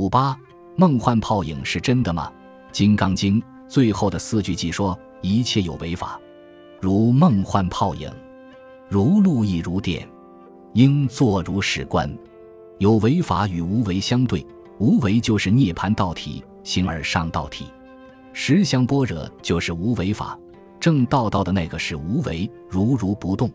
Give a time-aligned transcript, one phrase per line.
[0.00, 0.34] 五八，
[0.76, 2.32] 梦幻泡影是真的吗？
[2.72, 6.18] 《金刚经》最后的四句即说：一切有为法，
[6.80, 8.10] 如梦幻泡影，
[8.88, 10.08] 如露亦如电，
[10.72, 12.10] 应作如是观。
[12.78, 14.46] 有为法与无为相对，
[14.78, 17.66] 无为就是涅盘道体，形而上道体。
[18.32, 20.34] 十相般若就是无为法，
[20.80, 23.50] 正道道的那个是无为，如如不动；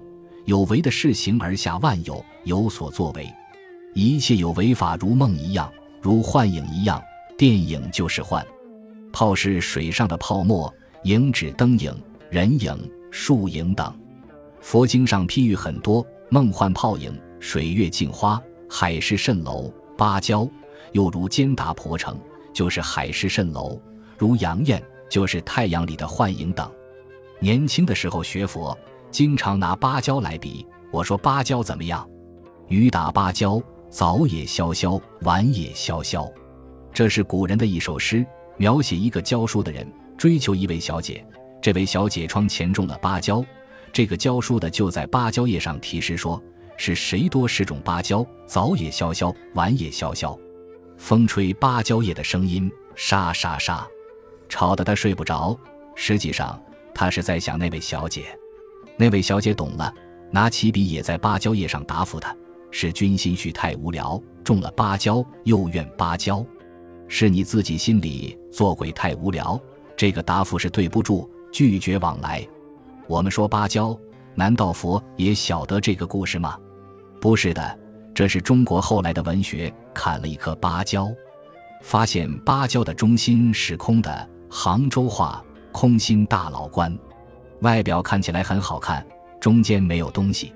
[0.45, 3.27] 有为的是形而下万有，有所作为。
[3.95, 5.71] 一切有为法如梦一样，
[6.05, 7.03] 如幻影一样。
[7.35, 8.45] 电影就是幻，
[9.11, 10.71] 泡是水上的泡沫，
[11.05, 11.91] 影指灯影、
[12.29, 12.77] 人影、
[13.09, 13.91] 树影等。
[14.61, 18.39] 佛经上譬喻很多，梦幻泡影、水月镜花、
[18.69, 20.47] 海市蜃楼、芭蕉，
[20.91, 22.15] 又如坚达婆城，
[22.53, 23.81] 就是海市蜃楼。
[24.15, 26.71] 如阳焰，就是太阳里的幻影等。
[27.39, 28.77] 年轻的时候学佛，
[29.09, 30.67] 经常拿芭蕉来比。
[30.91, 32.07] 我说芭蕉怎么样？
[32.67, 33.59] 雨打芭蕉，
[33.95, 36.29] 早也萧萧，晚也萧萧。
[36.91, 38.25] 这是古人的一首诗，
[38.57, 41.25] 描写一个教书的人追求一位小姐。
[41.61, 43.41] 这位小姐窗前种了芭蕉，
[43.93, 46.43] 这个教书的就在芭蕉叶上题诗说
[46.75, 48.27] ：“是谁多识种芭蕉？
[48.45, 50.37] 早也萧萧，晚也萧萧。
[50.97, 53.87] 风吹芭蕉叶的声音，沙沙沙。”
[54.49, 55.57] 吵得他睡不着。
[55.95, 56.61] 实际上，
[56.93, 58.37] 他是在想那位小姐。
[58.97, 59.93] 那位小姐懂了，
[60.31, 62.35] 拿起笔也在芭蕉叶上答复他
[62.77, 66.45] ：“是君心绪太无聊，种了芭蕉又怨芭蕉。
[67.07, 69.57] 是你自己心里做鬼太无聊。”
[69.95, 72.45] 这个答复是对不住，拒绝往来。
[73.07, 73.97] 我们说芭蕉，
[74.33, 76.59] 难道佛也晓得这个故事吗？
[77.21, 77.79] 不是的，
[78.13, 81.09] 这是中国后来的文学砍了一棵芭蕉，
[81.81, 84.29] 发现芭蕉的中心是空的。
[84.49, 86.93] 杭州话“空心大老官”，
[87.63, 89.05] 外表看起来很好看，
[89.39, 90.51] 中间没有东西，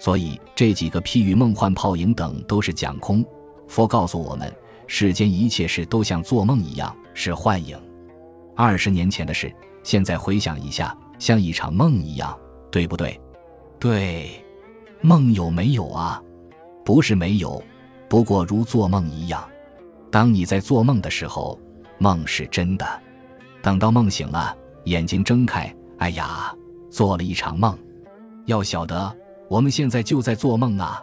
[0.00, 3.24] 所以这几个譬喻梦幻泡影等都是讲空。
[3.68, 4.52] 佛告诉我们，
[4.88, 7.78] 世间一切事都像做梦一样，是幻影。
[8.56, 12.36] 二十年前的事，现在回想一下，像一场梦一样，
[12.70, 13.20] 对不对？
[13.78, 14.30] 对，
[15.02, 16.20] 梦有没有啊？
[16.84, 17.62] 不是没有，
[18.08, 19.46] 不过如做梦一样。
[20.10, 21.56] 当你在做梦的时候，
[21.98, 22.86] 梦是真的。
[23.62, 26.52] 等到梦醒了，眼睛睁开，哎呀，
[26.90, 27.78] 做了一场梦。
[28.46, 29.14] 要晓得，
[29.50, 31.02] 我们现在就在做梦啊！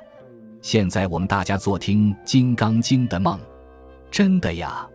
[0.62, 3.38] 现在我们大家做听《金刚经》的梦，
[4.09, 4.88] 真的呀！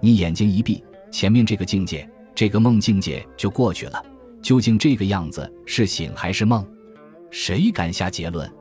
[0.00, 4.04] 你眼睛一闭，前面这个境界，这个梦境界就过去了。
[4.42, 6.66] 究竟这个样子是醒还是梦？
[7.30, 8.52] 谁敢下结论？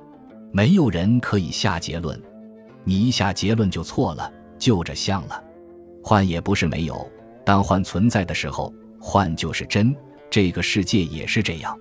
[0.52, 2.22] 没有人可以下结论。
[2.84, 5.44] 你一下结论就错了，就着像了。
[6.04, 7.10] 幻也不是没有。
[7.44, 9.96] 当幻存在的时候，幻就是真。
[10.30, 11.76] 这个世界也是这样，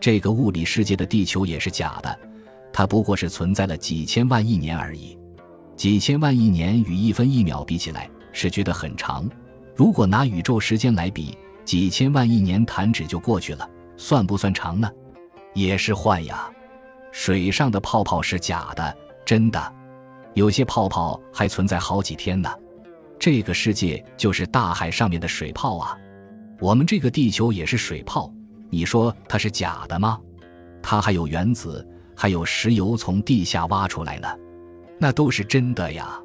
[0.00, 2.18] 这个物理世界的地球也是假的，
[2.72, 5.18] 它不过是存在了几千万亿年而已。
[5.76, 9.28] 几千万亿年与一分一秒比起来，是觉得很长。
[9.74, 14.90] 如果拿宇宙时间来比，几千万亿年弹指就过去了，算不算长呢？
[15.54, 16.50] 也是幻呀。
[17.12, 19.72] 水上的泡泡是假的，真的，
[20.34, 22.50] 有些泡泡还存在好几天呢。
[23.18, 25.98] 这个世界就是大海上面的水泡啊，
[26.60, 28.32] 我们这个地球也是水泡，
[28.70, 30.18] 你说它是假的吗？
[30.82, 34.28] 它还有原子，还有石油从地下挖出来呢，
[34.98, 36.20] 那都是真的呀。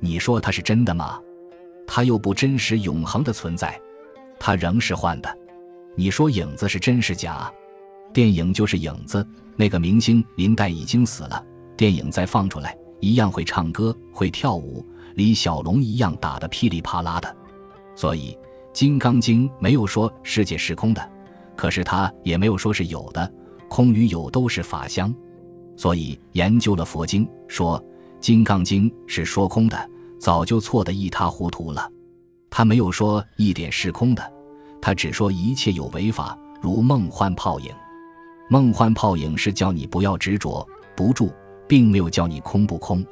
[0.00, 1.20] 你说它是真的吗？
[1.86, 3.80] 它又不真实永恒的存在，
[4.38, 5.38] 它仍是幻的。
[5.94, 7.50] 你说影子是真是假？
[8.12, 11.44] 电影就是影子，那个明星林黛已经死了，
[11.76, 14.84] 电影再放出来，一样会唱歌，会跳舞。
[15.14, 17.36] 李小龙一样打得噼里啪啦的，
[17.94, 18.32] 所以
[18.72, 21.10] 《金刚经》没有说世界是空的，
[21.56, 23.32] 可是他也没有说是有的，
[23.68, 25.14] 空与有都是法相。
[25.76, 27.78] 所以研究了佛经，说
[28.20, 31.90] 《金刚经》是说空的，早就错得一塌糊涂了。
[32.48, 34.32] 他没有说一点是空的，
[34.80, 37.72] 他只说一切有为法，如梦幻泡影。
[38.48, 41.32] 梦幻泡影是叫你不要执着不住，
[41.66, 43.04] 并没有叫你空不空。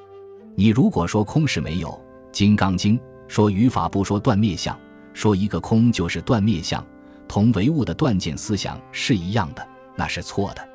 [0.55, 1.89] 你如果说空是没有，
[2.31, 4.79] 《金刚经》说语法不说断灭相，
[5.13, 6.87] 说一个空就是断灭相，
[7.33, 10.69] 同唯物的断见思想是一样的，那是错的。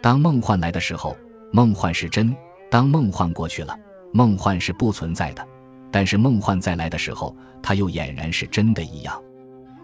[0.00, 1.16] 当梦幻来的时候，
[1.52, 2.32] 梦幻是真；
[2.70, 3.76] 当梦幻过去了，
[4.12, 5.44] 梦幻是不存在的。
[5.90, 9.20] 但是梦幻再来的时候，它又俨然是真的一样。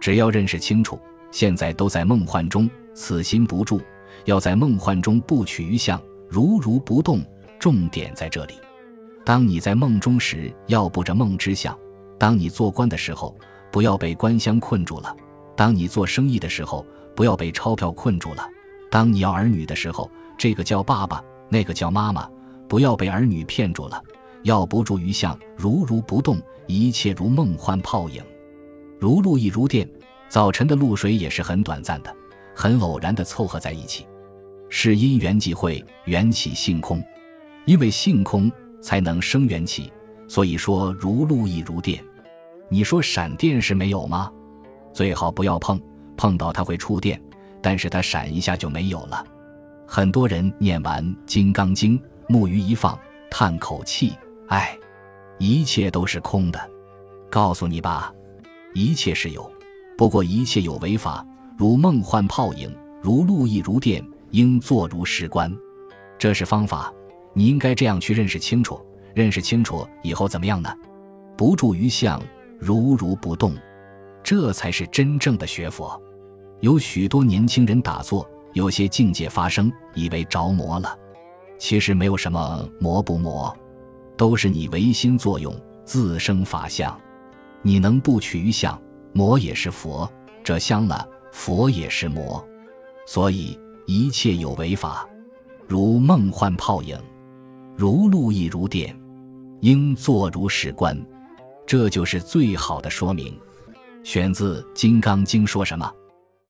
[0.00, 0.96] 只要认识清楚，
[1.32, 3.80] 现在都在梦幻中，此心不住，
[4.24, 7.20] 要在梦幻中不取于相，如如不动。
[7.58, 8.54] 重点在这里。
[9.24, 11.74] 当你在梦中时，要不着梦之相；
[12.16, 13.36] 当你做官的时候，
[13.72, 15.16] 不要被官相困住了；
[15.56, 16.84] 当你做生意的时候，
[17.14, 18.44] 不要被钞票困住了；
[18.90, 22.28] 当你要儿女的时候，这个叫爸爸，那个叫妈妈，
[22.68, 24.02] 不要被儿女骗住了；
[24.42, 28.22] 要不住于相，如如不动，一切如梦幻泡影，
[28.98, 29.88] 如露亦如电。
[30.28, 32.16] 早晨的露水也是很短暂的，
[32.54, 34.06] 很偶然的凑合在一起，
[34.70, 37.04] 是因缘际会，缘起性空，
[37.66, 38.50] 因为性空
[38.80, 39.92] 才能生缘起，
[40.26, 42.02] 所以说如露亦如电。
[42.70, 44.32] 你说闪电是没有吗？
[44.92, 45.80] 最好不要碰，
[46.16, 47.20] 碰到它会触电，
[47.60, 49.24] 但是它闪一下就没有了。
[49.86, 51.98] 很多人念完《金刚经》，
[52.28, 52.98] 木鱼一放，
[53.30, 54.12] 叹口气，
[54.48, 54.78] 唉，
[55.38, 56.60] 一切都是空的。
[57.30, 58.12] 告诉你吧，
[58.74, 59.50] 一切是有，
[59.96, 65.50] 不过一切有为法，如梦幻泡影，如露亦如电，应作如是观。
[66.18, 66.92] 这是方法，
[67.34, 68.80] 你应该这样去认识清楚。
[69.14, 70.74] 认识清楚以后怎么样呢？
[71.36, 72.22] 不住于相。
[72.58, 73.54] 如如不动，
[74.22, 76.00] 这才是真正的学佛。
[76.60, 80.96] 有许多年轻人打坐，有些境界发生，以为着魔了。
[81.58, 83.54] 其实没有什么魔不魔，
[84.16, 85.54] 都是你唯心作用，
[85.84, 86.96] 自生法相。
[87.62, 88.80] 你能不取于相，
[89.12, 90.08] 魔也是佛；
[90.42, 92.44] 这相了，佛也是魔。
[93.06, 95.08] 所以一切有为法，
[95.66, 96.96] 如梦幻泡影，
[97.76, 98.96] 如露亦如电，
[99.60, 100.96] 应作如是观。
[101.66, 103.36] 这就是最好的说明。
[104.02, 105.90] 选自《金刚经》，说什么？